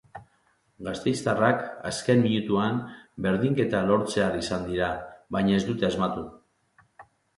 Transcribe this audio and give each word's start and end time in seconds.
Gasteiztarrak 0.85 1.59
azken 1.89 2.23
minutuan 2.23 2.79
berdinketa 3.27 3.83
lortzear 3.91 4.41
izan 4.41 4.65
dira 4.71 4.89
baina 5.37 5.59
ez 5.59 5.65
dute 5.69 5.89
asmatu. 5.91 6.25